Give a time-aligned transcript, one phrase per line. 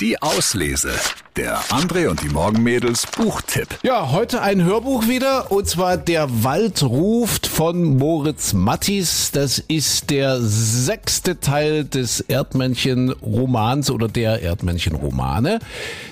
[0.00, 0.94] Die Auslese.
[1.36, 3.78] Der André und die Morgenmädels Buchtipp.
[3.84, 9.30] Ja, heute ein Hörbuch wieder und zwar Der Wald ruft von Moritz Mattis.
[9.30, 15.60] Das ist der sechste Teil des Erdmännchen-Romans oder der Erdmännchen-Romane.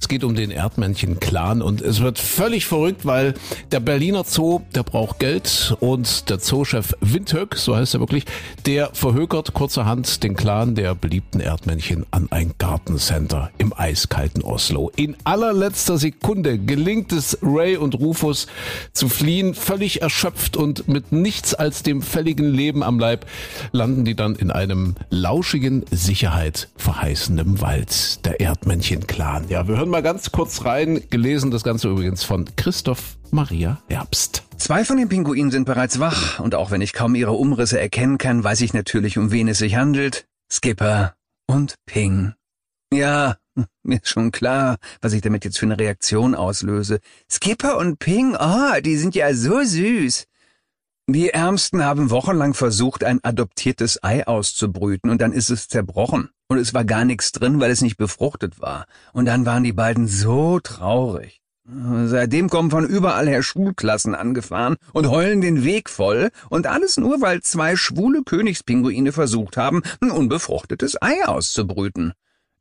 [0.00, 3.34] Es geht um den Erdmännchen-Clan und es wird völlig verrückt, weil
[3.70, 8.24] der Berliner Zoo, der braucht Geld und der Zoochef Windhoek, so heißt er wirklich,
[8.64, 14.90] der verhökert kurzerhand den Clan der beliebten Erdmännchen an ein Gartencenter im eiskalten Oslo.
[15.02, 18.46] In allerletzter Sekunde gelingt es Ray und Rufus
[18.92, 23.26] zu fliehen, völlig erschöpft und mit nichts als dem fälligen Leben am Leib
[23.72, 29.48] landen die dann in einem lauschigen, Sicherheit verheißenden Wald, der Erdmännchen-Clan.
[29.48, 34.44] Ja, wir hören mal ganz kurz rein, gelesen das Ganze übrigens von Christoph Maria Herbst.
[34.56, 38.18] Zwei von den Pinguinen sind bereits wach, und auch wenn ich kaum ihre Umrisse erkennen
[38.18, 40.26] kann, weiß ich natürlich, um wen es sich handelt.
[40.48, 41.14] Skipper
[41.48, 42.34] und Ping.
[42.94, 43.36] Ja,
[43.82, 47.00] mir ist schon klar, was ich damit jetzt für eine Reaktion auslöse.
[47.30, 50.26] Skipper und Ping, ah, oh, die sind ja so süß.
[51.08, 56.30] Die Ärmsten haben wochenlang versucht, ein adoptiertes Ei auszubrüten, und dann ist es zerbrochen.
[56.48, 58.86] Und es war gar nichts drin, weil es nicht befruchtet war.
[59.12, 61.40] Und dann waren die beiden so traurig.
[61.64, 67.20] Seitdem kommen von überall her Schulklassen angefahren und heulen den Weg voll, und alles nur,
[67.20, 72.14] weil zwei schwule Königspinguine versucht haben, ein unbefruchtetes Ei auszubrüten.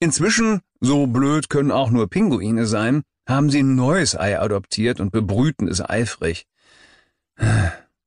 [0.04, 5.12] Inzwischen, so blöd können auch nur Pinguine sein, haben sie ein neues Ei adoptiert und
[5.12, 6.48] bebrüten es eifrig.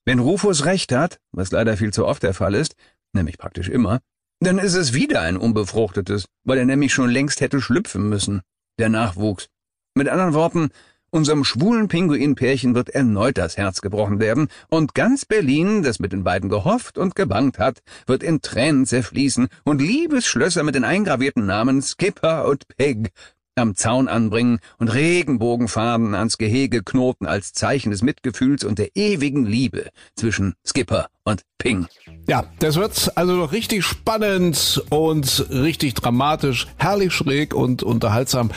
[0.05, 2.75] Wenn Rufus recht hat, was leider viel zu oft der Fall ist,
[3.13, 4.01] nämlich praktisch immer,
[4.41, 8.43] dann ist es wieder ein unbefruchtetes, weil er nämlich schon längst hätte schlüpfen müssen,
[8.81, 9.49] der Nachwuchs.
[9.95, 10.71] Mit anderen Worten,
[11.15, 16.25] Unserem schwulen Pinguinpärchen wird erneut das Herz gebrochen werden, und ganz Berlin, das mit den
[16.25, 21.83] beiden gehofft und gebangt hat, wird in Tränen zerfließen und Liebesschlösser mit den eingravierten Namen
[21.83, 23.13] Skipper und Peg
[23.55, 29.47] am Zaun anbringen und Regenbogenfarben ans Gehege knoten als Zeichen des Mitgefühls und der ewigen
[29.47, 31.87] Liebe zwischen Skipper und Ping.
[32.27, 38.51] Ja, das wird also noch richtig spannend und richtig dramatisch, herrlich schräg und unterhaltsam.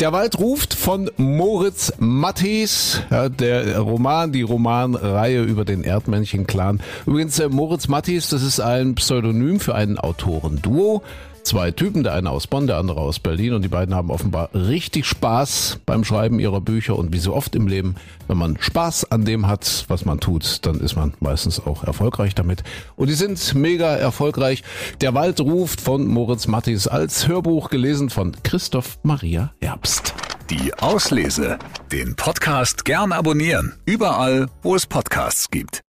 [0.00, 6.80] Der Wald ruft von Moritz Mattis, der Roman, die Romanreihe über den Erdmännchen-Clan.
[7.04, 11.02] Übrigens, äh, Moritz Mattis, das ist ein Pseudonym für einen Autorenduo
[11.50, 14.50] zwei Typen, der eine aus Bonn, der andere aus Berlin und die beiden haben offenbar
[14.54, 17.96] richtig Spaß beim Schreiben ihrer Bücher und wie so oft im Leben,
[18.28, 22.36] wenn man Spaß an dem hat, was man tut, dann ist man meistens auch erfolgreich
[22.36, 22.62] damit.
[22.94, 24.62] Und die sind mega erfolgreich.
[25.00, 30.14] Der Wald ruft von Moritz Mattis als Hörbuch gelesen von Christoph Maria Herbst.
[30.50, 31.58] Die Auslese.
[31.90, 33.74] Den Podcast gern abonnieren.
[33.86, 35.82] Überall, wo es Podcasts gibt.